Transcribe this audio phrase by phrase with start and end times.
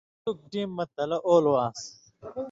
[0.17, 1.81] کتُک ٹېم مہ تلہ اولو آن٘س